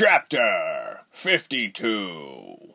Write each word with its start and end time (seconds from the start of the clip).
Chapter 0.00 1.00
52 1.10 2.72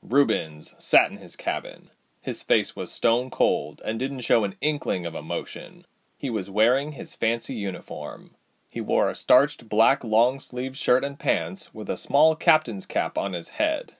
Rubens 0.00 0.74
sat 0.78 1.10
in 1.10 1.16
his 1.16 1.34
cabin. 1.34 1.90
His 2.20 2.44
face 2.44 2.76
was 2.76 2.92
stone 2.92 3.28
cold 3.28 3.82
and 3.84 3.98
didn't 3.98 4.20
show 4.20 4.44
an 4.44 4.54
inkling 4.60 5.04
of 5.04 5.16
emotion. 5.16 5.84
He 6.16 6.30
was 6.30 6.48
wearing 6.48 6.92
his 6.92 7.16
fancy 7.16 7.56
uniform. 7.56 8.36
He 8.68 8.80
wore 8.80 9.10
a 9.10 9.16
starched 9.16 9.68
black 9.68 10.04
long 10.04 10.38
sleeved 10.38 10.76
shirt 10.76 11.02
and 11.02 11.18
pants 11.18 11.74
with 11.74 11.90
a 11.90 11.96
small 11.96 12.36
captain's 12.36 12.86
cap 12.86 13.18
on 13.18 13.32
his 13.32 13.48
head. 13.48 13.94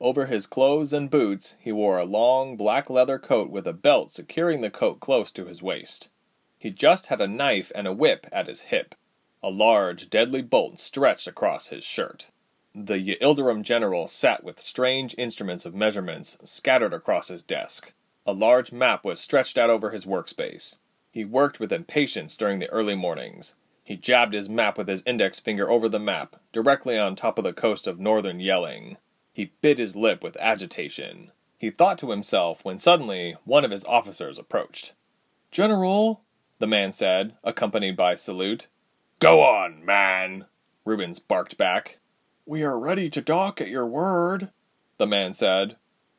Over 0.00 0.26
his 0.26 0.48
clothes 0.48 0.92
and 0.92 1.08
boots, 1.08 1.54
he 1.60 1.70
wore 1.70 1.98
a 1.98 2.04
long 2.04 2.56
black 2.56 2.90
leather 2.90 3.20
coat 3.20 3.50
with 3.50 3.68
a 3.68 3.72
belt 3.72 4.10
securing 4.10 4.62
the 4.62 4.68
coat 4.68 4.98
close 4.98 5.30
to 5.30 5.46
his 5.46 5.62
waist. 5.62 6.08
He 6.58 6.70
just 6.70 7.06
had 7.06 7.20
a 7.20 7.28
knife 7.28 7.70
and 7.72 7.86
a 7.86 7.92
whip 7.92 8.26
at 8.32 8.48
his 8.48 8.62
hip. 8.62 8.96
A 9.44 9.50
large, 9.50 10.08
deadly 10.08 10.40
bolt 10.40 10.80
stretched 10.80 11.28
across 11.28 11.66
his 11.66 11.84
shirt. 11.84 12.28
The 12.74 12.98
Yildirim 12.98 13.62
general 13.62 14.08
sat 14.08 14.42
with 14.42 14.58
strange 14.58 15.14
instruments 15.18 15.66
of 15.66 15.74
measurements 15.74 16.38
scattered 16.44 16.94
across 16.94 17.28
his 17.28 17.42
desk. 17.42 17.92
A 18.24 18.32
large 18.32 18.72
map 18.72 19.04
was 19.04 19.20
stretched 19.20 19.58
out 19.58 19.68
over 19.68 19.90
his 19.90 20.06
workspace. 20.06 20.78
He 21.10 21.26
worked 21.26 21.60
with 21.60 21.74
impatience 21.74 22.36
during 22.36 22.58
the 22.58 22.70
early 22.70 22.94
mornings. 22.94 23.54
He 23.82 23.98
jabbed 23.98 24.32
his 24.32 24.48
map 24.48 24.78
with 24.78 24.88
his 24.88 25.02
index 25.04 25.40
finger 25.40 25.68
over 25.68 25.90
the 25.90 26.00
map, 26.00 26.36
directly 26.50 26.96
on 26.96 27.14
top 27.14 27.36
of 27.36 27.44
the 27.44 27.52
coast 27.52 27.86
of 27.86 28.00
northern 28.00 28.40
Yelling. 28.40 28.96
He 29.30 29.52
bit 29.60 29.76
his 29.76 29.94
lip 29.94 30.24
with 30.24 30.38
agitation. 30.38 31.32
He 31.58 31.68
thought 31.68 31.98
to 31.98 32.12
himself 32.12 32.64
when 32.64 32.78
suddenly 32.78 33.36
one 33.44 33.66
of 33.66 33.72
his 33.72 33.84
officers 33.84 34.38
approached. 34.38 34.94
General, 35.50 36.22
the 36.60 36.66
man 36.66 36.92
said, 36.92 37.34
accompanied 37.44 37.94
by 37.94 38.14
salute. 38.14 38.68
Go 39.18 39.42
on, 39.42 39.84
man, 39.84 40.46
Rubens 40.84 41.18
barked 41.18 41.56
back. 41.56 41.98
We 42.46 42.62
are 42.62 42.78
ready 42.78 43.08
to 43.10 43.22
dock 43.22 43.60
at 43.60 43.68
your 43.68 43.86
word, 43.86 44.50
the 44.98 45.06
man 45.06 45.32
said. 45.32 45.76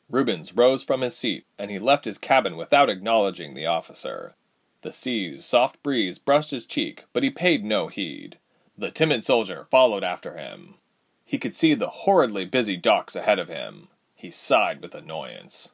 Rubens 0.10 0.56
rose 0.56 0.84
from 0.84 1.02
his 1.02 1.16
seat, 1.16 1.46
and 1.58 1.70
he 1.70 1.78
left 1.78 2.06
his 2.06 2.18
cabin 2.18 2.58
without 2.58 2.90
acknowledging 2.90 3.54
the 3.54 3.66
officer. 3.66 4.36
The 4.82 4.94
sea's 4.94 5.44
soft 5.46 5.82
breeze 5.84 6.20
brushed 6.20 6.52
his 6.52 6.66
cheek, 6.66 7.06
but 7.12 7.24
he 7.24 7.30
paid 7.30 7.66
no 7.66 7.88
heed. 7.88 8.38
The 8.78 8.92
timid 8.92 9.24
soldier 9.24 9.66
followed 9.70 10.04
after 10.04 10.38
him. 10.38 10.76
He 11.24 11.38
could 11.38 11.56
see 11.56 11.74
the 11.74 11.90
horridly 11.90 12.46
busy 12.46 12.78
docks 12.78 13.16
ahead 13.16 13.40
of 13.40 13.50
him. 13.50 13.88
He 14.14 14.30
sighed 14.30 14.82
with 14.82 14.94
annoyance. 14.94 15.70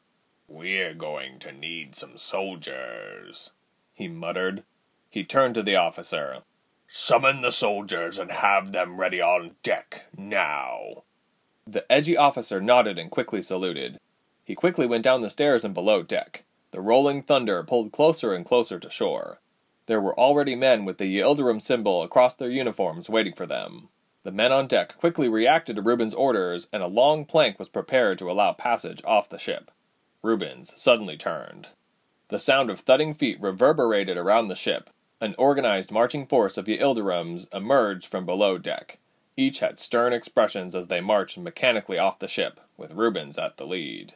We're 0.48 0.94
going 0.94 1.40
to 1.40 1.52
need 1.52 1.96
some 1.96 2.18
soldiers, 2.18 3.52
he 3.94 4.08
muttered. 4.08 4.64
He 5.10 5.24
turned 5.24 5.56
to 5.56 5.64
the 5.64 5.76
officer. 5.76 6.38
Summon 6.94 7.40
the 7.40 7.54
soldiers 7.54 8.20
and 8.20 8.30
have 8.30 8.74
them 8.74 9.00
ready 9.00 9.22
on 9.22 9.56
deck 9.64 10.08
now. 10.18 11.06
The 11.66 11.90
edgy 11.90 12.18
officer 12.18 12.60
nodded 12.60 13.00
and 13.00 13.10
quickly 13.10 13.42
saluted. 13.42 13.98
He 14.44 14.56
quickly 14.56 14.86
went 14.86 15.06
down 15.06 15.22
the 15.22 15.30
stairs 15.30 15.64
and 15.64 15.74
below 15.74 16.04
deck. 16.04 16.44
The 16.72 16.82
rolling 16.82 17.24
thunder 17.24 17.64
pulled 17.64 17.94
closer 17.94 18.34
and 18.34 18.46
closer 18.46 18.78
to 18.78 18.90
shore. 18.90 19.40
There 19.86 20.02
were 20.02 20.20
already 20.20 20.54
men 20.54 20.84
with 20.84 20.98
the 20.98 21.06
Yildirim 21.06 21.62
symbol 21.62 22.04
across 22.04 22.36
their 22.36 22.50
uniforms 22.50 23.08
waiting 23.08 23.36
for 23.36 23.46
them. 23.46 23.88
The 24.24 24.32
men 24.34 24.52
on 24.52 24.68
deck 24.68 24.98
quickly 24.98 25.30
reacted 25.30 25.78
to 25.78 25.82
Rubens' 25.82 26.14
orders, 26.14 26.68
and 26.74 26.84
a 26.84 26.88
long 26.88 27.24
plank 27.24 27.58
was 27.58 27.70
prepared 27.70 28.20
to 28.20 28.30
allow 28.30 28.52
passage 28.52 29.02
off 29.06 29.30
the 29.30 29.40
ship. 29.40 29.72
Rubens 30.22 30.74
suddenly 30.76 31.16
turned. 31.16 31.70
The 32.28 32.38
sound 32.38 32.70
of 32.70 32.82
thudding 32.82 33.14
feet 33.14 33.40
reverberated 33.40 34.18
around 34.18 34.50
the 34.50 34.58
ship, 34.58 34.90
an 35.22 35.36
organized 35.38 35.92
marching 35.92 36.26
force 36.26 36.58
of 36.58 36.66
Yildirims 36.66 37.48
emerged 37.54 38.08
from 38.08 38.26
below 38.26 38.58
deck. 38.58 38.98
Each 39.38 39.60
had 39.60 39.80
stern 39.80 40.14
expressions 40.14 40.76
as 40.76 40.88
they 40.88 41.00
marched 41.00 41.38
mechanically 41.38 42.00
off 42.00 42.20
the 42.20 42.28
ship, 42.28 42.60
with 42.76 42.94
Rubens 42.94 43.38
at 43.38 43.58
the 43.58 43.66
lead. 43.66 44.16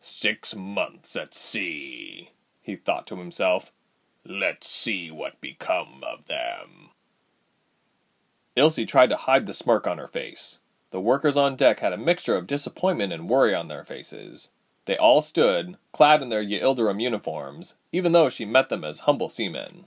Six 0.00 0.56
months 0.56 1.14
at 1.16 1.34
sea, 1.34 2.30
he 2.62 2.76
thought 2.76 3.06
to 3.08 3.16
himself. 3.16 3.72
Let's 4.24 4.68
see 4.68 5.10
what 5.10 5.40
become 5.40 6.02
of 6.02 6.26
them. 6.26 6.90
Ilse 8.56 8.80
tried 8.86 9.10
to 9.10 9.16
hide 9.16 9.46
the 9.46 9.54
smirk 9.54 9.86
on 9.86 9.98
her 9.98 10.08
face. 10.08 10.60
The 10.90 11.00
workers 11.00 11.36
on 11.36 11.56
deck 11.56 11.80
had 11.80 11.92
a 11.92 11.98
mixture 11.98 12.36
of 12.36 12.46
disappointment 12.46 13.12
and 13.12 13.28
worry 13.28 13.54
on 13.54 13.66
their 13.66 13.84
faces. 13.84 14.50
They 14.86 14.96
all 14.96 15.20
stood, 15.20 15.76
clad 15.92 16.22
in 16.22 16.30
their 16.30 16.42
Yildirim 16.42 17.02
uniforms, 17.02 17.74
even 17.92 18.12
though 18.12 18.30
she 18.30 18.46
met 18.46 18.68
them 18.68 18.84
as 18.84 19.00
humble 19.00 19.28
seamen. 19.28 19.84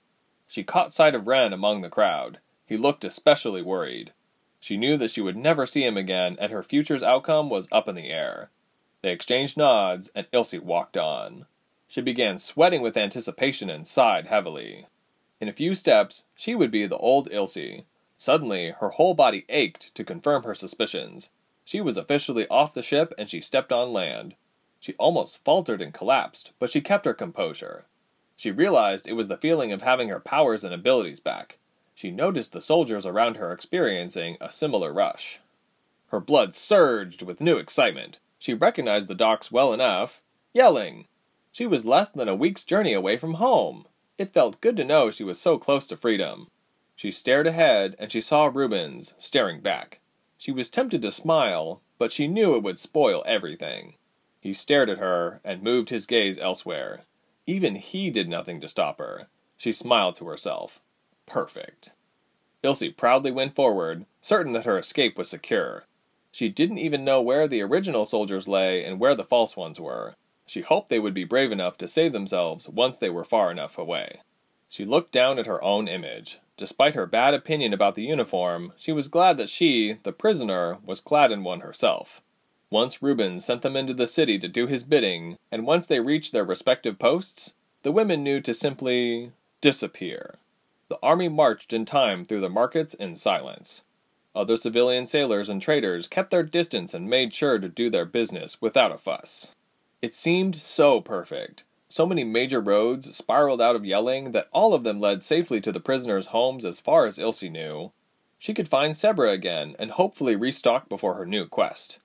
She 0.52 0.66
caught 0.66 0.92
sight 0.92 1.16
of 1.16 1.28
Wren 1.28 1.54
among 1.54 1.80
the 1.80 1.90
crowd. 1.90 2.40
He 2.66 2.76
looked 2.76 3.06
especially 3.06 3.62
worried. 3.62 4.12
She 4.60 4.76
knew 4.76 4.98
that 4.98 5.12
she 5.12 5.22
would 5.22 5.38
never 5.38 5.66
see 5.66 5.86
him 5.86 5.96
again, 5.96 6.36
and 6.42 6.52
her 6.52 6.62
future's 6.62 7.02
outcome 7.02 7.50
was 7.50 7.70
up 7.72 7.88
in 7.88 7.96
the 7.96 8.10
air. 8.10 8.50
They 9.02 9.14
exchanged 9.14 9.56
nods, 9.56 10.12
and 10.14 10.28
Ilse 10.34 10.56
walked 10.56 10.98
on. 10.98 11.46
She 11.88 12.02
began 12.02 12.38
sweating 12.38 12.82
with 12.82 12.98
anticipation 12.98 13.70
and 13.70 13.88
sighed 13.88 14.28
heavily. 14.28 14.88
In 15.40 15.48
a 15.48 15.54
few 15.54 15.74
steps, 15.74 16.26
she 16.36 16.54
would 16.54 16.70
be 16.70 16.86
the 16.86 16.98
old 16.98 17.30
Ilse. 17.32 17.86
Suddenly, 18.18 18.72
her 18.72 18.90
whole 18.90 19.14
body 19.14 19.46
ached 19.48 19.96
to 19.96 20.04
confirm 20.04 20.44
her 20.44 20.54
suspicions. 20.54 21.30
She 21.64 21.80
was 21.80 21.96
officially 21.96 22.46
off 22.50 22.74
the 22.74 22.84
ship, 22.84 23.14
and 23.18 23.30
she 23.30 23.40
stepped 23.40 23.72
on 23.72 23.94
land. 23.94 24.36
She 24.82 24.96
almost 24.96 25.46
faltered 25.46 25.82
and 25.82 25.94
collapsed, 25.94 26.52
but 26.60 26.70
she 26.70 26.82
kept 26.82 27.06
her 27.06 27.14
composure. 27.14 27.86
She 28.42 28.50
realized 28.50 29.08
it 29.08 29.14
was 29.14 29.28
the 29.28 29.38
feeling 29.38 29.72
of 29.72 29.84
having 29.84 30.10
her 30.10 30.20
powers 30.20 30.64
and 30.64 30.74
abilities 30.74 31.20
back. 31.20 31.60
She 31.94 32.10
noticed 32.10 32.54
the 32.54 32.60
soldiers 32.60 33.06
around 33.06 33.38
her 33.38 33.52
experiencing 33.52 34.38
a 34.42 34.50
similar 34.50 34.92
rush. 34.92 35.40
Her 36.08 36.20
blood 36.20 36.56
surged 36.56 37.22
with 37.22 37.40
new 37.40 37.58
excitement. 37.58 38.18
She 38.40 38.56
recognized 38.56 39.10
the 39.10 39.14
docks 39.14 39.52
well 39.52 39.74
enough. 39.74 40.24
Yelling! 40.54 41.06
She 41.52 41.68
was 41.68 41.86
less 41.86 42.10
than 42.10 42.28
a 42.28 42.34
week's 42.34 42.64
journey 42.64 42.94
away 42.94 43.16
from 43.16 43.36
home. 43.36 43.86
It 44.18 44.34
felt 44.34 44.60
good 44.60 44.76
to 44.78 44.84
know 44.84 45.12
she 45.12 45.24
was 45.24 45.40
so 45.40 45.60
close 45.60 45.86
to 45.86 45.96
freedom. 45.96 46.48
She 46.96 47.12
stared 47.12 47.46
ahead, 47.46 47.96
and 48.00 48.12
she 48.12 48.22
saw 48.22 48.50
Rubens 48.52 49.14
staring 49.20 49.62
back. 49.62 50.00
She 50.40 50.52
was 50.52 50.72
tempted 50.72 51.04
to 51.04 51.12
smile, 51.12 51.84
but 52.00 52.12
she 52.12 52.28
knew 52.28 52.56
it 52.56 52.64
would 52.64 52.80
spoil 52.80 53.24
everything. 53.28 53.98
He 54.40 54.56
stared 54.56 54.90
at 54.90 54.98
her 54.98 55.42
and 55.44 55.62
moved 55.62 55.92
his 55.92 56.08
gaze 56.08 56.40
elsewhere. 56.40 57.02
Even 57.48 57.76
he 57.76 58.10
did 58.10 58.30
nothing 58.30 58.62
to 58.62 58.68
stop 58.68 59.00
her. 59.00 59.28
She 59.58 59.72
smiled 59.72 60.16
to 60.16 60.28
herself. 60.28 60.82
Perfect. 61.26 61.92
Ilse 62.64 62.84
proudly 62.96 63.32
went 63.32 63.56
forward, 63.56 64.06
certain 64.22 64.54
that 64.54 64.66
her 64.66 64.78
escape 64.78 65.18
was 65.18 65.30
secure. 65.30 65.86
She 66.32 66.50
didn't 66.50 66.78
even 66.78 67.04
know 67.04 67.22
where 67.22 67.48
the 67.48 67.62
original 67.62 68.06
soldiers 68.06 68.48
lay 68.48 68.84
and 68.86 69.00
where 69.00 69.16
the 69.16 69.26
false 69.26 69.58
ones 69.58 69.80
were. 69.80 70.16
She 70.46 70.62
hoped 70.62 70.90
they 70.90 71.00
would 71.00 71.14
be 71.14 71.24
brave 71.24 71.52
enough 71.52 71.78
to 71.80 71.88
save 71.88 72.14
themselves 72.14 72.70
once 72.70 73.00
they 73.00 73.10
were 73.10 73.24
far 73.24 73.52
enough 73.52 73.78
away. 73.78 74.22
She 74.70 74.86
looked 74.86 75.12
down 75.12 75.40
at 75.40 75.48
her 75.48 75.62
own 75.64 75.88
image. 75.88 76.40
Despite 76.56 76.96
her 76.96 77.06
bad 77.06 77.34
opinion 77.34 77.74
about 77.74 77.96
the 77.96 78.04
uniform, 78.04 78.74
she 78.78 78.92
was 78.92 79.08
glad 79.08 79.38
that 79.38 79.50
she, 79.50 79.98
the 80.04 80.14
prisoner, 80.14 80.78
was 80.86 81.02
clad 81.02 81.32
in 81.32 81.44
one 81.44 81.62
herself. 81.62 82.22
Once 82.72 83.04
Rubens 83.04 83.44
sent 83.44 83.64
them 83.64 83.76
into 83.76 83.94
the 83.94 84.08
city 84.08 84.40
to 84.40 84.48
do 84.48 84.66
his 84.66 84.84
bidding, 84.84 85.38
and 85.52 85.68
once 85.68 85.86
they 85.86 86.00
reached 86.00 86.32
their 86.32 86.46
respective 86.46 86.98
posts, 86.98 87.54
the 87.84 87.92
women 87.92 88.24
knew 88.24 88.40
to 88.40 88.54
simply 88.54 89.34
disappear. 89.60 90.36
The 90.88 90.98
army 91.04 91.28
marched 91.28 91.74
in 91.74 91.84
time 91.84 92.24
through 92.24 92.40
the 92.40 92.50
markets 92.50 92.94
in 92.94 93.18
silence. 93.18 93.84
Other 94.34 94.56
civilian 94.56 95.06
sailors 95.06 95.50
and 95.50 95.62
traders 95.62 96.08
kept 96.08 96.32
their 96.32 96.44
distance 96.44 96.94
and 96.94 97.10
made 97.10 97.34
sure 97.34 97.60
to 97.60 97.68
do 97.68 97.90
their 97.90 98.06
business 98.06 98.62
without 98.62 98.94
a 98.94 98.98
fuss. 98.98 99.52
It 100.02 100.16
seemed 100.16 100.56
so 100.56 101.02
perfect. 101.02 101.66
So 101.90 102.06
many 102.06 102.24
major 102.24 102.62
roads 102.62 103.14
spiraled 103.14 103.62
out 103.62 103.76
of 103.76 103.86
Yelling 103.86 104.32
that 104.32 104.48
all 104.54 104.74
of 104.74 104.86
them 104.86 105.02
led 105.02 105.24
safely 105.24 105.60
to 105.60 105.74
the 105.74 105.82
prisoners' 105.82 106.28
homes 106.28 106.64
as 106.64 106.80
far 106.80 107.06
as 107.06 107.20
Ilse 107.20 107.44
knew. 107.44 107.92
She 108.40 108.54
could 108.54 108.70
find 108.70 108.96
Sebra 108.96 109.34
again 109.34 109.76
and 109.78 109.92
hopefully 109.92 110.38
restock 110.38 110.88
before 110.88 111.16
her 111.16 111.26
new 111.26 111.46
quest. 111.48 112.00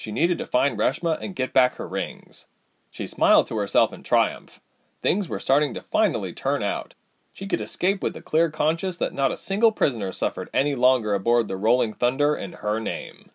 She 0.00 0.12
needed 0.12 0.38
to 0.38 0.46
find 0.46 0.78
Reshma 0.78 1.18
and 1.20 1.36
get 1.36 1.52
back 1.52 1.74
her 1.74 1.86
rings. 1.86 2.48
She 2.90 3.06
smiled 3.06 3.46
to 3.48 3.58
herself 3.58 3.92
in 3.92 4.02
triumph. 4.02 4.58
Things 5.02 5.28
were 5.28 5.38
starting 5.38 5.74
to 5.74 5.82
finally 5.82 6.32
turn 6.32 6.62
out. 6.62 6.94
She 7.34 7.46
could 7.46 7.60
escape 7.60 8.02
with 8.02 8.14
the 8.14 8.22
clear 8.22 8.50
conscience 8.50 8.96
that 8.96 9.12
not 9.12 9.30
a 9.30 9.36
single 9.36 9.72
prisoner 9.72 10.10
suffered 10.10 10.48
any 10.54 10.74
longer 10.74 11.12
aboard 11.12 11.48
the 11.48 11.58
Rolling 11.58 11.92
Thunder 11.92 12.34
in 12.34 12.54
her 12.54 12.80
name. 12.80 13.30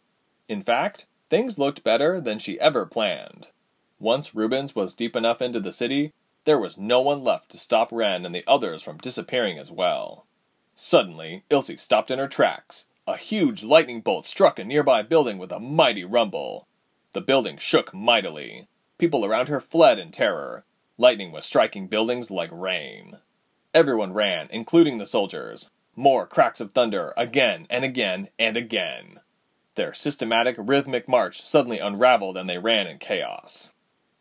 In 0.47 0.63
fact, 0.63 1.05
things 1.29 1.59
looked 1.59 1.83
better 1.83 2.19
than 2.19 2.39
she 2.39 2.59
ever 2.59 2.87
planned. 2.87 3.49
Once 3.99 4.33
Rubens 4.33 4.73
was 4.73 4.95
deep 4.95 5.15
enough 5.15 5.43
into 5.43 5.59
the 5.59 5.71
city, 5.71 6.13
there 6.45 6.57
was 6.57 6.79
no 6.79 6.99
one 6.99 7.23
left 7.23 7.51
to 7.51 7.59
stop 7.59 7.91
Wren 7.91 8.25
and 8.25 8.33
the 8.33 8.43
others 8.47 8.81
from 8.81 8.97
disappearing 8.97 9.59
as 9.59 9.69
well. 9.69 10.25
Suddenly, 10.73 11.43
Ilse 11.51 11.79
stopped 11.79 12.09
in 12.09 12.17
her 12.17 12.27
tracks. 12.27 12.87
A 13.07 13.17
huge 13.17 13.63
lightning 13.63 14.01
bolt 14.01 14.25
struck 14.25 14.57
a 14.57 14.63
nearby 14.63 15.03
building 15.03 15.37
with 15.37 15.51
a 15.51 15.59
mighty 15.59 16.03
rumble. 16.03 16.67
The 17.13 17.21
building 17.21 17.57
shook 17.57 17.93
mightily. 17.93 18.67
People 18.97 19.23
around 19.23 19.47
her 19.47 19.59
fled 19.59 19.99
in 19.99 20.11
terror. 20.11 20.65
Lightning 20.97 21.31
was 21.31 21.45
striking 21.45 21.87
buildings 21.87 22.31
like 22.31 22.49
rain. 22.51 23.17
Everyone 23.75 24.11
ran, 24.11 24.47
including 24.49 24.97
the 24.97 25.05
soldiers. 25.05 25.69
More 25.95 26.25
cracks 26.25 26.59
of 26.59 26.71
thunder, 26.71 27.13
again 27.15 27.67
and 27.69 27.85
again 27.85 28.29
and 28.39 28.57
again. 28.57 29.19
Their 29.75 29.93
systematic, 29.93 30.55
rhythmic 30.57 31.07
march 31.07 31.39
suddenly 31.43 31.77
unraveled 31.77 32.37
and 32.37 32.49
they 32.49 32.57
ran 32.57 32.87
in 32.87 32.97
chaos. 32.97 33.71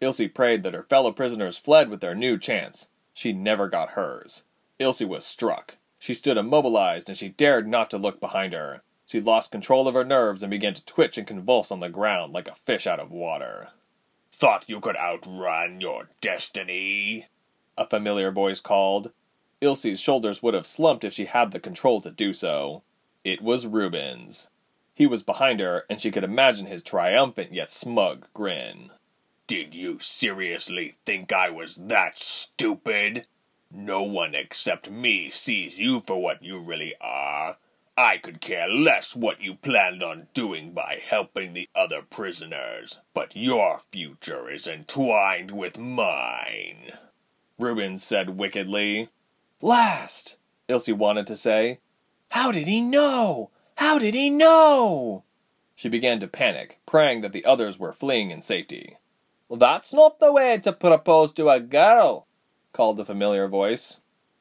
Ilse 0.02 0.28
prayed 0.34 0.62
that 0.62 0.74
her 0.74 0.82
fellow 0.82 1.10
prisoners 1.10 1.56
fled 1.56 1.88
with 1.88 2.02
their 2.02 2.14
new 2.14 2.36
chance. 2.36 2.90
She 3.14 3.32
never 3.32 3.66
got 3.66 3.90
hers. 3.92 4.42
Ilse 4.78 5.02
was 5.02 5.24
struck. 5.24 5.76
She 6.04 6.12
stood 6.12 6.36
immobilized 6.36 7.08
and 7.08 7.16
she 7.16 7.30
dared 7.30 7.66
not 7.66 7.88
to 7.88 7.96
look 7.96 8.20
behind 8.20 8.52
her. 8.52 8.82
She 9.06 9.22
lost 9.22 9.50
control 9.50 9.88
of 9.88 9.94
her 9.94 10.04
nerves 10.04 10.42
and 10.42 10.50
began 10.50 10.74
to 10.74 10.84
twitch 10.84 11.16
and 11.16 11.26
convulse 11.26 11.70
on 11.70 11.80
the 11.80 11.88
ground 11.88 12.34
like 12.34 12.46
a 12.46 12.54
fish 12.54 12.86
out 12.86 13.00
of 13.00 13.10
water. 13.10 13.70
Thought 14.30 14.68
you 14.68 14.80
could 14.80 14.96
outrun 14.96 15.80
your 15.80 16.10
destiny? 16.20 17.28
A 17.78 17.86
familiar 17.86 18.30
voice 18.30 18.60
called. 18.60 19.12
Ilse's 19.62 19.98
shoulders 19.98 20.42
would 20.42 20.52
have 20.52 20.66
slumped 20.66 21.04
if 21.04 21.14
she 21.14 21.24
had 21.24 21.52
the 21.52 21.58
control 21.58 22.02
to 22.02 22.10
do 22.10 22.34
so. 22.34 22.82
It 23.24 23.40
was 23.40 23.66
Rubens. 23.66 24.48
He 24.94 25.06
was 25.06 25.22
behind 25.22 25.58
her, 25.60 25.86
and 25.88 26.02
she 26.02 26.10
could 26.10 26.22
imagine 26.22 26.66
his 26.66 26.82
triumphant 26.82 27.54
yet 27.54 27.70
smug 27.70 28.26
grin. 28.34 28.90
Did 29.46 29.74
you 29.74 29.98
seriously 30.00 30.96
think 31.06 31.32
I 31.32 31.48
was 31.48 31.76
that 31.76 32.18
stupid? 32.18 33.26
No 33.76 34.02
one 34.02 34.36
except 34.36 34.88
me 34.88 35.30
sees 35.30 35.80
you 35.80 36.00
for 36.06 36.22
what 36.22 36.44
you 36.44 36.60
really 36.60 36.94
are. 37.00 37.56
I 37.96 38.18
could 38.18 38.40
care 38.40 38.68
less 38.68 39.16
what 39.16 39.42
you 39.42 39.56
planned 39.56 40.00
on 40.00 40.28
doing 40.32 40.70
by 40.72 41.00
helping 41.04 41.54
the 41.54 41.68
other 41.74 42.00
prisoners, 42.00 43.00
but 43.14 43.34
your 43.34 43.80
future 43.90 44.48
is 44.48 44.68
entwined 44.68 45.50
with 45.50 45.76
mine. 45.76 46.92
Reuben 47.58 47.96
said 47.96 48.38
wickedly. 48.38 49.08
Last, 49.60 50.36
Ilse 50.68 50.90
wanted 50.90 51.26
to 51.26 51.36
say. 51.36 51.80
How 52.30 52.52
did 52.52 52.68
he 52.68 52.80
know? 52.80 53.50
How 53.78 53.98
did 53.98 54.14
he 54.14 54.30
know? 54.30 55.24
She 55.74 55.88
began 55.88 56.20
to 56.20 56.28
panic, 56.28 56.78
praying 56.86 57.22
that 57.22 57.32
the 57.32 57.44
others 57.44 57.76
were 57.76 57.92
fleeing 57.92 58.30
in 58.30 58.40
safety. 58.40 58.98
That's 59.50 59.92
not 59.92 60.20
the 60.20 60.32
way 60.32 60.58
to 60.58 60.72
propose 60.72 61.32
to 61.32 61.48
a 61.48 61.58
girl, 61.58 62.28
called 62.74 63.00
a 63.00 63.04
familiar 63.06 63.48
voice. 63.48 64.00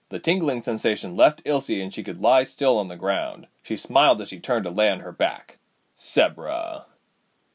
The 0.10 0.20
tingling 0.20 0.62
sensation 0.62 1.16
left 1.16 1.42
Ilse 1.46 1.70
and 1.70 1.94
she 1.94 2.04
could 2.04 2.22
lie 2.22 2.44
still 2.44 2.78
on 2.78 2.90
the 2.90 2.98
ground. 2.98 3.48
She 3.62 3.78
smiled 3.78 4.20
as 4.22 4.28
she 4.28 4.40
turned 4.40 4.66
to 4.66 4.70
lay 4.70 4.90
on 4.90 5.00
her 5.00 5.14
back. 5.14 5.58
Sebra. 5.96 6.84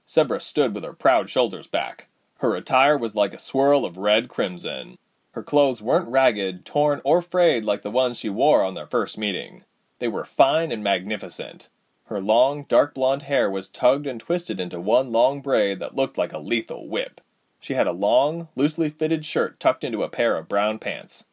Sebra 0.07 0.41
stood 0.41 0.75
with 0.75 0.85
her 0.85 0.95
proud 0.95 1.29
shoulders 1.29 1.67
back. 1.67 2.09
Her 2.39 2.57
attire 2.57 2.97
was 2.97 3.15
like 3.15 3.35
a 3.35 3.39
swirl 3.39 3.85
of 3.85 3.99
red 3.99 4.29
crimson. 4.29 4.97
Her 5.33 5.43
clothes 5.43 5.83
weren't 5.83 6.09
ragged, 6.09 6.65
torn, 6.65 7.01
or 7.05 7.21
frayed 7.21 7.65
like 7.65 7.83
the 7.83 7.91
ones 7.91 8.19
she 8.19 8.31
wore 8.31 8.65
on 8.65 8.75
their 8.75 8.87
first 8.87 9.19
meeting. 9.19 9.65
They 9.99 10.09
were 10.09 10.25
fine 10.25 10.73
and 10.73 10.83
magnificent. 10.83 11.69
Her 12.07 12.21
long, 12.21 12.65
dark 12.65 12.95
blonde 12.95 13.25
hair 13.25 13.51
was 13.51 13.69
tugged 13.69 14.07
and 14.07 14.19
twisted 14.19 14.59
into 14.59 14.81
one 14.81 15.13
long 15.13 15.43
braid 15.43 15.79
that 15.81 15.95
looked 15.95 16.17
like 16.17 16.33
a 16.33 16.39
lethal 16.39 16.89
whip. 16.89 17.21
She 17.61 17.75
had 17.75 17.87
a 17.87 17.93
long, 17.93 18.49
loosely 18.55 18.89
fitted 18.89 19.25
shirt 19.25 19.59
tucked 19.59 19.85
into 19.85 20.03
a 20.03 20.09
pair 20.09 20.37
of 20.37 20.49
brown 20.49 20.79
pants. 20.79 21.25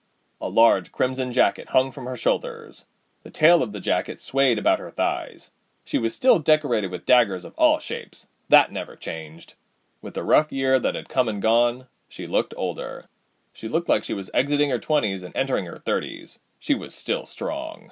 A 0.42 0.50
large 0.50 0.92
crimson 0.92 1.31
jacket 1.33 1.69
hung 1.69 1.92
from 1.92 2.06
her 2.06 2.18
shoulders. 2.18 2.86
The 3.24 3.30
tail 3.31 3.63
of 3.63 3.72
the 3.72 3.80
jacket 3.80 4.19
swayed 4.19 4.60
about 4.60 4.80
her 4.80 4.92
thighs. 4.92 5.51
She 5.83 5.98
was 5.98 6.13
still 6.16 6.39
decorated 6.39 6.92
with 6.92 7.06
daggers 7.06 7.45
of 7.45 7.54
all 7.57 7.80
shapes. 7.80 8.27
That 8.50 8.72
never 8.72 8.95
changed. 8.95 9.54
With 10.01 10.13
the 10.13 10.24
rough 10.24 10.51
year 10.51 10.80
that 10.80 10.95
had 10.95 11.10
come 11.10 11.27
and 11.27 11.42
gone, 11.42 11.88
she 12.07 12.28
looked 12.28 12.54
older. 12.57 13.06
She 13.54 13.68
looked 13.68 13.89
like 13.89 14.04
she 14.04 14.13
was 14.13 14.30
exiting 14.33 14.69
her 14.69 14.80
twenties 14.80 15.24
and 15.24 15.36
entering 15.36 15.66
her 15.66 15.80
thirties. 15.80 16.39
She 16.60 16.75
was 16.75 16.94
still 16.94 17.25
strong. 17.25 17.92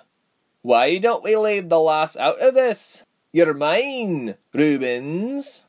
Why 0.62 0.97
don't 0.97 1.24
we 1.24 1.36
leave 1.36 1.69
the 1.69 1.79
lass 1.79 2.18
out 2.18 2.39
of 2.39 2.53
this? 2.53 3.03
You're 3.31 3.53
mine, 3.53 4.36
Rubens, 4.53 5.65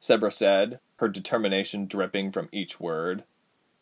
Sebra 0.00 0.32
said, 0.32 0.80
her 0.98 1.08
determination 1.08 1.86
dripping 1.86 2.32
from 2.32 2.48
each 2.52 2.78
word. 2.78 3.24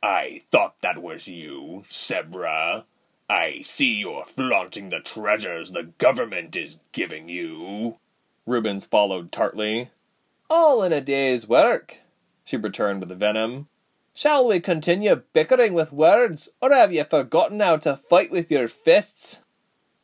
I 0.02 0.42
thought 0.50 0.80
that 0.82 1.02
was 1.02 1.26
you, 1.26 1.84
Sebra. 1.90 2.84
I 3.28 3.60
see 3.62 3.94
you're 3.94 4.24
flaunting 4.24 4.90
the 4.90 5.00
treasures 5.00 5.72
the 5.72 5.82
government 5.98 6.54
is 6.54 6.78
giving 6.92 7.28
you. 7.28 7.98
Rubens 8.46 8.86
followed 8.86 9.32
tartly. 9.32 9.90
All 10.48 10.82
in 10.82 10.92
a 10.92 11.00
day's 11.00 11.48
work, 11.48 11.98
she 12.44 12.56
returned 12.56 13.00
with 13.00 13.18
venom. 13.18 13.66
Shall 14.14 14.46
we 14.46 14.60
continue 14.60 15.22
bickering 15.32 15.74
with 15.74 15.92
words, 15.92 16.48
or 16.62 16.72
have 16.72 16.92
you 16.92 17.04
forgotten 17.04 17.60
how 17.60 17.78
to 17.78 17.96
fight 17.96 18.30
with 18.30 18.50
your 18.50 18.68
fists? 18.68 19.40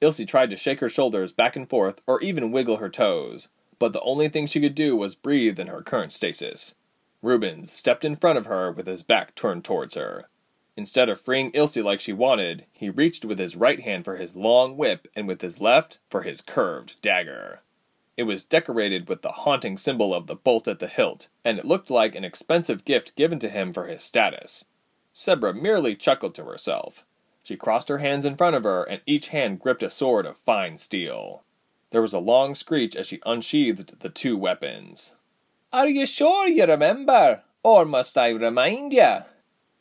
Ilse 0.00 0.22
tried 0.26 0.50
to 0.50 0.56
shake 0.56 0.80
her 0.80 0.88
shoulders 0.88 1.32
back 1.32 1.54
and 1.54 1.70
forth, 1.70 2.00
or 2.06 2.20
even 2.20 2.50
wiggle 2.50 2.78
her 2.78 2.90
toes, 2.90 3.48
but 3.78 3.92
the 3.92 4.00
only 4.00 4.28
thing 4.28 4.46
she 4.46 4.60
could 4.60 4.74
do 4.74 4.96
was 4.96 5.14
breathe 5.14 5.60
in 5.60 5.68
her 5.68 5.80
current 5.80 6.12
stasis. 6.12 6.74
Rubens 7.22 7.72
stepped 7.72 8.04
in 8.04 8.16
front 8.16 8.36
of 8.36 8.46
her 8.46 8.70
with 8.70 8.86
his 8.86 9.02
back 9.02 9.34
turned 9.34 9.64
towards 9.64 9.94
her. 9.94 10.28
Instead 10.76 11.08
of 11.08 11.20
freeing 11.20 11.50
Ilse 11.54 11.76
like 11.76 12.00
she 12.00 12.12
wanted, 12.12 12.66
he 12.72 12.90
reached 12.90 13.24
with 13.24 13.38
his 13.38 13.56
right 13.56 13.80
hand 13.80 14.04
for 14.04 14.16
his 14.16 14.36
long 14.36 14.76
whip 14.76 15.06
and 15.14 15.28
with 15.28 15.40
his 15.40 15.60
left 15.60 15.98
for 16.10 16.22
his 16.22 16.40
curved 16.40 17.00
dagger. 17.00 17.60
It 18.16 18.24
was 18.24 18.44
decorated 18.44 19.08
with 19.08 19.22
the 19.22 19.32
haunting 19.32 19.78
symbol 19.78 20.12
of 20.12 20.26
the 20.26 20.34
bolt 20.34 20.68
at 20.68 20.80
the 20.80 20.88
hilt, 20.88 21.28
and 21.44 21.58
it 21.58 21.64
looked 21.64 21.90
like 21.90 22.14
an 22.14 22.24
expensive 22.24 22.84
gift 22.84 23.16
given 23.16 23.38
to 23.38 23.48
him 23.48 23.72
for 23.72 23.86
his 23.86 24.02
status. 24.02 24.64
Sebra 25.14 25.54
merely 25.54 25.94
chuckled 25.94 26.34
to 26.34 26.44
herself. 26.44 27.04
She 27.42 27.56
crossed 27.56 27.88
her 27.88 27.98
hands 27.98 28.24
in 28.24 28.36
front 28.36 28.56
of 28.56 28.64
her, 28.64 28.84
and 28.84 29.00
each 29.06 29.28
hand 29.28 29.60
gripped 29.60 29.82
a 29.82 29.90
sword 29.90 30.26
of 30.26 30.38
fine 30.38 30.78
steel. 30.78 31.42
There 31.90 32.02
was 32.02 32.14
a 32.14 32.18
long 32.18 32.54
screech 32.54 32.96
as 32.96 33.06
she 33.06 33.20
unsheathed 33.26 34.00
the 34.00 34.08
two 34.08 34.36
weapons. 34.36 35.12
Are 35.72 35.88
you 35.88 36.04
sure 36.04 36.48
you 36.48 36.66
remember? 36.66 37.42
Or 37.62 37.86
must 37.86 38.18
I 38.18 38.28
remind 38.30 38.92
you? 38.92 39.20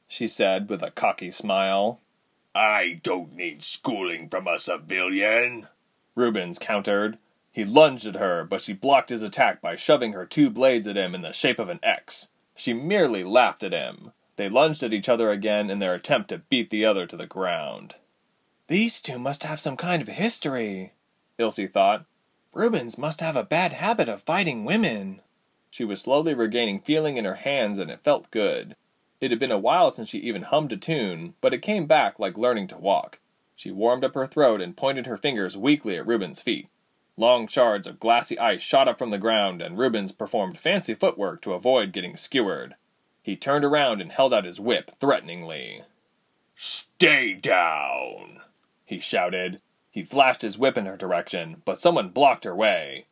She 0.07 0.25
said 0.27 0.69
with 0.69 0.81
a 0.81 0.91
cocky 0.91 1.31
smile. 1.31 1.99
I 2.55 3.01
don't 3.03 3.35
need 3.35 3.61
schooling 3.61 4.29
from 4.29 4.47
a 4.47 4.57
civilian. 4.57 5.67
Rubens 6.15 6.59
countered. 6.59 7.17
He 7.51 7.65
lunged 7.65 8.05
at 8.05 8.15
her, 8.15 8.45
but 8.45 8.61
she 8.61 8.71
blocked 8.71 9.09
his 9.09 9.21
attack 9.21 9.61
by 9.61 9.75
shoving 9.75 10.13
her 10.13 10.25
two 10.25 10.49
blades 10.49 10.87
at 10.87 10.95
him 10.95 11.13
in 11.13 11.21
the 11.21 11.33
shape 11.33 11.59
of 11.59 11.67
an 11.67 11.81
X. 11.83 12.29
She 12.55 12.71
merely 12.71 13.25
laughed 13.25 13.63
at 13.63 13.73
him. 13.73 14.13
They 14.37 14.47
lunged 14.47 14.83
at 14.83 14.93
each 14.93 15.09
other 15.09 15.29
again 15.29 15.69
in 15.69 15.79
their 15.79 15.93
attempt 15.93 16.29
to 16.29 16.37
beat 16.37 16.69
the 16.69 16.85
other 16.85 17.05
to 17.05 17.17
the 17.17 17.27
ground. 17.27 17.95
These 18.67 19.01
two 19.01 19.19
must 19.19 19.43
have 19.43 19.59
some 19.59 19.75
kind 19.75 20.01
of 20.01 20.07
history, 20.07 20.93
Ilse 21.37 21.67
thought. 21.73 22.05
Rubens 22.53 22.97
must 22.97 23.19
have 23.19 23.35
a 23.35 23.43
bad 23.43 23.73
habit 23.73 24.07
of 24.07 24.21
fighting 24.21 24.63
women. 24.63 25.21
She 25.71 25.85
was 25.85 26.01
slowly 26.01 26.33
regaining 26.33 26.81
feeling 26.81 27.15
in 27.15 27.23
her 27.23 27.35
hands, 27.35 27.79
and 27.79 27.89
it 27.89 28.03
felt 28.03 28.29
good. 28.29 28.75
It 29.21 29.31
had 29.31 29.39
been 29.39 29.51
a 29.51 29.57
while 29.57 29.89
since 29.89 30.09
she 30.09 30.19
even 30.19 30.43
hummed 30.43 30.73
a 30.73 30.77
tune, 30.77 31.33
but 31.39 31.53
it 31.53 31.61
came 31.61 31.87
back 31.87 32.19
like 32.19 32.37
learning 32.37 32.67
to 32.67 32.77
walk. 32.77 33.19
She 33.55 33.71
warmed 33.71 34.03
up 34.03 34.13
her 34.15 34.27
throat 34.27 34.59
and 34.59 34.75
pointed 34.75 35.05
her 35.05 35.17
fingers 35.17 35.55
weakly 35.55 35.95
at 35.95 36.05
Rubens' 36.05 36.41
feet. 36.41 36.67
Long 37.15 37.47
shards 37.47 37.87
of 37.87 37.99
glassy 37.99 38.37
ice 38.37 38.61
shot 38.61 38.87
up 38.87 38.97
from 38.97 39.11
the 39.11 39.17
ground, 39.17 39.61
and 39.61 39.77
Rubens 39.77 40.11
performed 40.11 40.59
fancy 40.59 40.93
footwork 40.93 41.41
to 41.43 41.53
avoid 41.53 41.93
getting 41.93 42.17
skewered. 42.17 42.75
He 43.23 43.35
turned 43.35 43.63
around 43.63 44.01
and 44.01 44.11
held 44.11 44.33
out 44.33 44.45
his 44.45 44.59
whip 44.59 44.91
threateningly. 44.97 45.83
Stay 46.55 47.33
down! 47.33 48.41
he 48.85 48.99
shouted. 48.99 49.61
He 49.89 50.03
flashed 50.03 50.41
his 50.41 50.57
whip 50.57 50.77
in 50.77 50.85
her 50.85 50.97
direction, 50.97 51.61
but 51.63 51.79
someone 51.79 52.09
blocked 52.09 52.43
her 52.43 52.55
way. 52.55 53.05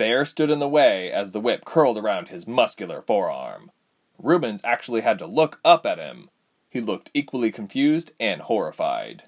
Bear 0.00 0.24
stood 0.24 0.50
in 0.50 0.60
the 0.60 0.66
way 0.68 1.12
as 1.12 1.32
the 1.32 1.40
whip 1.40 1.66
curled 1.66 1.98
around 1.98 2.28
his 2.28 2.46
muscular 2.46 3.02
forearm. 3.02 3.70
Rubens 4.16 4.62
actually 4.64 5.02
had 5.02 5.18
to 5.18 5.26
look 5.26 5.60
up 5.62 5.84
at 5.84 5.98
him. 5.98 6.30
He 6.70 6.80
looked 6.80 7.10
equally 7.12 7.52
confused 7.52 8.12
and 8.18 8.40
horrified. 8.40 9.24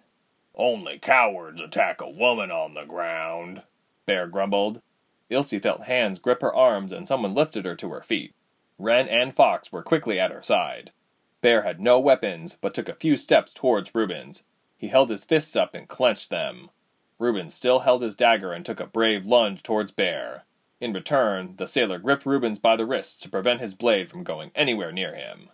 Only 0.54 0.98
cowards 0.98 1.60
attack 1.60 2.00
a 2.00 2.08
woman 2.08 2.50
on 2.50 2.72
the 2.72 2.86
ground, 2.86 3.64
Bear 4.06 4.26
grumbled. 4.26 4.80
Ilse 5.28 5.50
felt 5.62 5.82
hands 5.82 6.18
grip 6.18 6.40
her 6.40 6.54
arms 6.54 6.90
and 6.90 7.06
someone 7.06 7.34
lifted 7.34 7.66
her 7.66 7.76
to 7.76 7.90
her 7.90 8.00
feet. 8.00 8.34
Wren 8.78 9.06
and 9.08 9.36
Fox 9.36 9.72
were 9.72 9.82
quickly 9.82 10.18
at 10.18 10.30
her 10.30 10.42
side. 10.42 10.90
Bear 11.42 11.64
had 11.64 11.82
no 11.82 12.00
weapons, 12.00 12.56
but 12.58 12.72
took 12.72 12.88
a 12.88 12.94
few 12.94 13.18
steps 13.18 13.52
towards 13.52 13.94
Rubens. 13.94 14.42
He 14.78 14.88
held 14.88 15.10
his 15.10 15.26
fists 15.26 15.54
up 15.54 15.74
and 15.74 15.86
clenched 15.86 16.30
them. 16.30 16.70
Rubens 17.18 17.52
still 17.52 17.80
held 17.80 18.00
his 18.00 18.14
dagger 18.14 18.54
and 18.54 18.64
took 18.64 18.80
a 18.80 18.86
brave 18.86 19.26
lunge 19.26 19.62
towards 19.62 19.92
Bear. 19.92 20.46
In 20.82 20.92
return, 20.92 21.54
the 21.58 21.68
sailor 21.68 22.00
gripped 22.00 22.26
Rubens 22.26 22.58
by 22.58 22.74
the 22.74 22.84
wrists 22.84 23.14
to 23.18 23.28
prevent 23.28 23.60
his 23.60 23.72
blade 23.72 24.10
from 24.10 24.24
going 24.24 24.50
anywhere 24.52 24.90
near 24.90 25.14
him. 25.14 25.50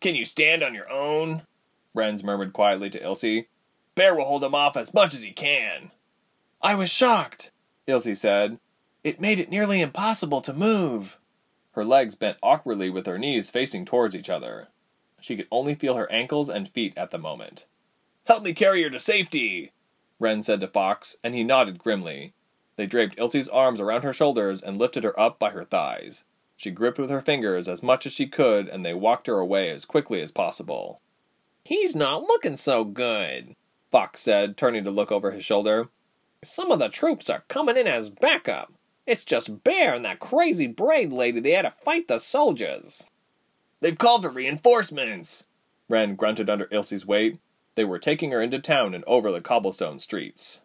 Can 0.00 0.16
you 0.16 0.24
stand 0.24 0.64
on 0.64 0.74
your 0.74 0.90
own? 0.90 1.42
Wrens 1.94 2.24
murmured 2.24 2.52
quietly 2.52 2.90
to 2.90 3.00
Ilse. 3.00 3.44
Bear 3.94 4.12
will 4.12 4.24
hold 4.24 4.42
him 4.42 4.56
off 4.56 4.76
as 4.76 4.92
much 4.92 5.14
as 5.14 5.22
he 5.22 5.30
can. 5.30 5.92
I 6.60 6.74
was 6.74 6.90
shocked, 6.90 7.52
Ilse 7.86 8.18
said. 8.18 8.58
It 9.04 9.20
made 9.20 9.38
it 9.38 9.50
nearly 9.50 9.80
impossible 9.80 10.40
to 10.40 10.52
move. 10.52 11.16
Her 11.74 11.84
legs 11.84 12.16
bent 12.16 12.38
awkwardly 12.42 12.90
with 12.90 13.06
her 13.06 13.18
knees 13.20 13.50
facing 13.50 13.84
towards 13.84 14.16
each 14.16 14.28
other. 14.28 14.66
She 15.20 15.36
could 15.36 15.46
only 15.52 15.76
feel 15.76 15.94
her 15.94 16.10
ankles 16.10 16.48
and 16.48 16.68
feet 16.68 16.94
at 16.96 17.12
the 17.12 17.18
moment. 17.18 17.66
Help 18.24 18.42
me 18.42 18.52
carry 18.52 18.82
her 18.82 18.90
to 18.90 18.98
safety! 18.98 19.70
Wren 20.18 20.42
said 20.42 20.58
to 20.58 20.66
Fox, 20.66 21.14
and 21.22 21.36
he 21.36 21.44
nodded 21.44 21.78
grimly. 21.78 22.34
They 22.76 22.86
draped 22.86 23.18
Ilse's 23.18 23.48
arms 23.48 23.80
around 23.80 24.02
her 24.02 24.12
shoulders 24.12 24.62
and 24.62 24.78
lifted 24.78 25.04
her 25.04 25.18
up 25.18 25.38
by 25.38 25.50
her 25.50 25.64
thighs. 25.64 26.24
She 26.56 26.70
gripped 26.70 26.98
with 26.98 27.10
her 27.10 27.20
fingers 27.20 27.68
as 27.68 27.82
much 27.82 28.06
as 28.06 28.12
she 28.12 28.26
could, 28.26 28.68
and 28.68 28.84
they 28.84 28.94
walked 28.94 29.26
her 29.26 29.38
away 29.38 29.70
as 29.70 29.84
quickly 29.84 30.20
as 30.20 30.32
possible. 30.32 31.00
He's 31.64 31.94
not 31.94 32.22
looking 32.22 32.56
so 32.56 32.84
good, 32.84 33.54
Fox 33.90 34.20
said, 34.20 34.56
turning 34.56 34.84
to 34.84 34.90
look 34.90 35.12
over 35.12 35.32
his 35.32 35.44
shoulder. 35.44 35.88
Some 36.42 36.70
of 36.70 36.78
the 36.78 36.88
troops 36.88 37.28
are 37.28 37.44
coming 37.48 37.76
in 37.76 37.86
as 37.86 38.10
backup. 38.10 38.72
It's 39.06 39.24
just 39.24 39.62
Bear 39.64 39.94
and 39.94 40.04
that 40.04 40.18
crazy 40.18 40.66
braid 40.66 41.12
lady 41.12 41.40
they 41.40 41.50
had 41.50 41.62
to 41.62 41.70
fight 41.70 42.08
the 42.08 42.18
soldiers. 42.18 43.04
They've 43.80 43.98
called 43.98 44.22
for 44.22 44.30
reinforcements, 44.30 45.44
Wren 45.88 46.14
grunted 46.14 46.48
under 46.48 46.68
Ilse's 46.70 47.04
weight. 47.04 47.38
They 47.74 47.84
were 47.84 47.98
taking 47.98 48.30
her 48.30 48.40
into 48.40 48.58
town 48.58 48.94
and 48.94 49.04
over 49.04 49.30
the 49.30 49.42
cobblestone 49.42 49.98
streets. 49.98 50.61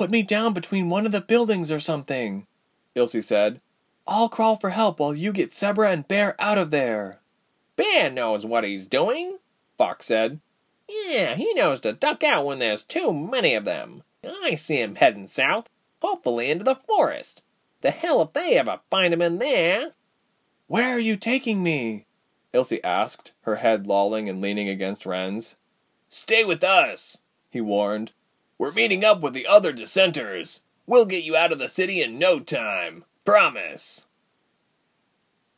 Put 0.00 0.08
me 0.08 0.22
down 0.22 0.54
between 0.54 0.88
one 0.88 1.04
of 1.04 1.12
the 1.12 1.20
buildings 1.20 1.70
or 1.70 1.78
something, 1.78 2.46
Ilse 2.94 3.20
said. 3.20 3.60
I'll 4.06 4.30
crawl 4.30 4.56
for 4.56 4.70
help 4.70 4.98
while 4.98 5.14
you 5.14 5.30
get 5.30 5.50
Sebra 5.50 5.92
and 5.92 6.08
Bear 6.08 6.40
out 6.40 6.56
of 6.56 6.70
there. 6.70 7.20
Bear 7.76 8.08
knows 8.08 8.46
what 8.46 8.64
he's 8.64 8.88
doing, 8.88 9.36
Fox 9.76 10.06
said. 10.06 10.40
Yeah, 10.88 11.34
he 11.34 11.52
knows 11.52 11.82
to 11.82 11.92
duck 11.92 12.24
out 12.24 12.46
when 12.46 12.60
there's 12.60 12.82
too 12.82 13.12
many 13.12 13.54
of 13.54 13.66
them. 13.66 14.02
I 14.24 14.54
see 14.54 14.80
him 14.80 14.94
heading 14.94 15.26
south, 15.26 15.68
hopefully 16.00 16.50
into 16.50 16.64
the 16.64 16.76
forest. 16.76 17.42
The 17.82 17.90
hell 17.90 18.22
if 18.22 18.32
they 18.32 18.56
ever 18.56 18.80
find 18.88 19.12
him 19.12 19.20
in 19.20 19.38
there. 19.38 19.92
Where 20.66 20.96
are 20.96 20.98
you 20.98 21.18
taking 21.18 21.62
me? 21.62 22.06
Ilse 22.54 22.72
asked, 22.82 23.32
her 23.42 23.56
head 23.56 23.86
lolling 23.86 24.30
and 24.30 24.40
leaning 24.40 24.70
against 24.70 25.04
Wren's. 25.04 25.58
Stay 26.08 26.42
with 26.42 26.64
us, 26.64 27.18
he 27.50 27.60
warned. 27.60 28.12
We're 28.60 28.72
meeting 28.72 29.06
up 29.06 29.22
with 29.22 29.32
the 29.32 29.46
other 29.46 29.72
dissenters. 29.72 30.60
We'll 30.86 31.06
get 31.06 31.24
you 31.24 31.34
out 31.34 31.50
of 31.50 31.58
the 31.58 31.66
city 31.66 32.02
in 32.02 32.18
no 32.18 32.40
time. 32.40 33.06
Promise. 33.24 34.04